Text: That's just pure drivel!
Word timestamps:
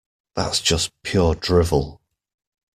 That's 0.35 0.59
just 0.61 0.89
pure 1.03 1.35
drivel! 1.35 2.01